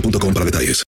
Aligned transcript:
para 0.00 0.44
detalles. 0.44 0.84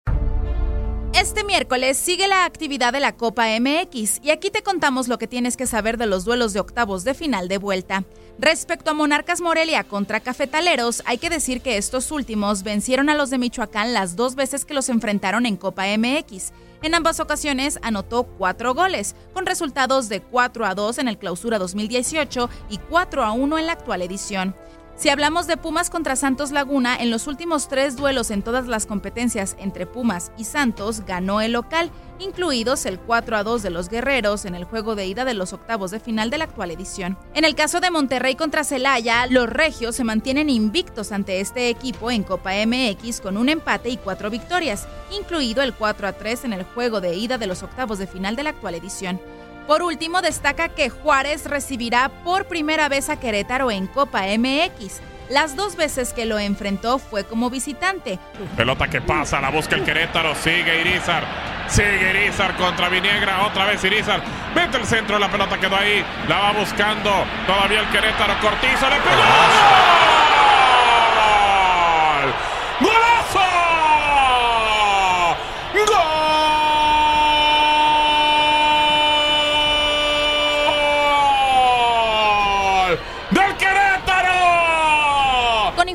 Este 1.14 1.44
miércoles 1.44 1.98
sigue 1.98 2.28
la 2.28 2.46
actividad 2.46 2.94
de 2.94 3.00
la 3.00 3.16
Copa 3.16 3.48
MX 3.60 4.20
y 4.22 4.30
aquí 4.30 4.52
te 4.52 4.62
contamos 4.62 5.08
lo 5.08 5.18
que 5.18 5.28
tienes 5.28 5.58
que 5.58 5.66
saber 5.66 5.98
de 5.98 6.06
los 6.06 6.26
duelos 6.26 6.54
de 6.54 6.60
octavos 6.60 7.04
de 7.04 7.16
final 7.16 7.48
de 7.48 7.58
vuelta. 7.58 8.04
Respecto 8.38 8.92
a 8.92 8.94
Monarcas 8.94 9.42
Morelia 9.42 9.84
contra 9.84 10.20
Cafetaleros, 10.20 11.02
hay 11.06 11.17
que 11.17 11.32
decir 11.32 11.62
que 11.62 11.78
estos 11.78 12.12
últimos 12.12 12.62
vencieron 12.62 13.10
a 13.10 13.16
los 13.16 13.32
de 13.32 13.40
Michoacán 13.40 13.94
las 13.94 14.16
dos 14.16 14.36
veces 14.36 14.64
que 14.64 14.76
los 14.76 14.90
enfrentaron 14.90 15.48
en 15.48 15.58
Copa 15.58 15.86
MX. 15.98 16.52
En 16.84 16.94
ambas 16.94 17.20
ocasiones 17.20 17.80
anotó 17.82 18.23
cuatro 18.38 18.76
goles, 18.76 19.16
con 19.34 19.48
resultados 19.48 20.10
de 20.10 20.22
4 20.22 20.66
a 20.67 20.76
2 20.76 21.00
en 21.00 21.08
el 21.08 21.17
Clausura 21.17 21.58
2018 21.58 22.50
y 22.70 22.78
4 22.78 23.23
a 23.23 23.32
1 23.32 23.58
en 23.58 23.66
la 23.66 23.73
actual 23.73 24.04
edición. 24.04 24.56
Si 24.98 25.10
hablamos 25.10 25.46
de 25.46 25.58
Pumas 25.58 25.92
contra 25.92 26.16
Santos 26.16 26.50
Laguna, 26.50 26.98
en 26.98 27.12
los 27.12 27.28
últimos 27.28 27.68
tres 27.68 27.96
duelos 27.96 28.32
en 28.32 28.42
todas 28.42 28.66
las 28.66 28.88
competencias 28.88 29.56
entre 29.60 29.86
Pumas 29.86 30.32
y 30.40 30.44
Santos 30.44 31.02
ganó 31.06 31.40
el 31.40 31.52
local, 31.52 31.92
incluidos 32.18 32.84
el 32.88 33.00
4 33.00 33.38
a 33.38 33.44
2 33.44 33.62
de 33.62 33.70
los 33.70 33.90
Guerreros 33.90 34.46
en 34.46 34.56
el 34.56 34.64
juego 34.64 34.96
de 34.96 35.06
ida 35.06 35.24
de 35.24 35.36
los 35.36 35.54
octavos 35.54 35.92
de 35.92 36.00
final 36.00 36.32
de 36.32 36.40
la 36.40 36.46
actual 36.46 36.72
edición. 36.72 37.16
En 37.36 37.46
el 37.46 37.54
caso 37.54 37.80
de 37.80 37.92
Monterrey 37.92 38.34
contra 38.34 38.64
Celaya, 38.64 39.28
los 39.28 39.48
regios 39.48 39.96
se 39.96 40.04
mantienen 40.04 40.50
invictos 40.50 41.12
ante 41.12 41.42
este 41.42 41.70
equipo 41.70 42.10
en 42.10 42.24
Copa 42.24 42.54
MX 42.66 43.22
con 43.22 43.38
un 43.38 43.50
empate 43.50 43.90
y 43.90 43.98
cuatro 43.98 44.32
victorias, 44.32 44.88
incluido 45.16 45.62
el 45.62 45.76
4 45.76 46.08
a 46.08 46.14
3 46.14 46.46
en 46.46 46.54
el 46.54 46.64
juego 46.64 47.02
de 47.02 47.16
ida 47.16 47.38
de 47.38 47.46
los 47.46 47.62
octavos 47.62 48.00
de 48.00 48.08
final 48.08 48.36
de 48.36 48.46
la 48.46 48.50
actual 48.50 48.74
edición. 48.74 49.22
Por 49.67 49.83
último, 49.83 50.22
destaca 50.22 50.70
que 50.70 50.89
Juárez 50.89 51.45
recibirá 51.45 52.10
por 52.23 52.45
primera 52.45 52.88
vez 52.88 53.10
a 53.10 53.20
Querétaro 53.20 53.70
en 53.70 53.86
Copa 53.88 54.22
MX. 54.38 55.02
Las 55.30 55.58
dos 55.58 55.76
veces 55.76 56.14
que 56.14 56.26
lo 56.26 56.39
enfrentó 56.39 57.00
fue 57.00 57.26
como 57.26 57.50
visitante. 57.50 58.17
Pelota 58.55 58.88
que 58.88 59.02
pasa, 59.02 59.42
la 59.42 59.50
busca 59.50 59.76
el 59.76 59.83
Querétaro, 59.83 60.33
sigue 60.36 60.80
Irizar, 60.80 61.26
sigue 61.67 62.11
Irizar 62.11 62.55
contra 62.55 62.88
Viniegra, 62.88 63.45
otra 63.45 63.66
vez 63.66 63.83
Irizar, 63.83 64.23
mete 64.55 64.78
el 64.78 64.86
centro, 64.86 65.20
la 65.20 65.30
pelota 65.30 65.60
quedó 65.60 65.76
ahí, 65.76 66.02
la 66.30 66.39
va 66.39 66.54
buscando, 66.54 67.11
todavía 67.45 67.82
el 67.82 67.89
Querétaro, 67.89 68.39
Cortizo, 68.39 68.89
le 68.89 68.95
pegó. 69.02 70.27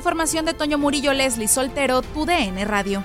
Información 0.02 0.44
de 0.44 0.52
Toño 0.52 0.78
Murillo, 0.78 1.12
Leslie 1.12 1.46
Soltero, 1.46 2.02
tu 2.02 2.26
DN 2.26 2.64
Radio. 2.64 3.04